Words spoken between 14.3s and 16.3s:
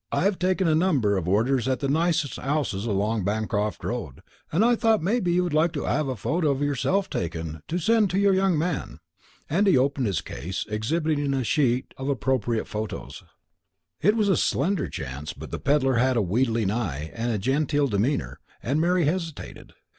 slender chance, but the pedlar had a